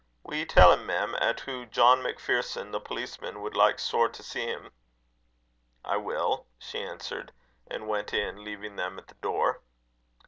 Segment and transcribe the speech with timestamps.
[0.23, 4.23] "Will ye tell him, mem, 'at hoo John MacPherson, the policeman, would like sair to
[4.23, 4.71] see him?"
[5.85, 7.31] "I will," she answered;
[7.67, 9.61] and went in, leaving them at the door.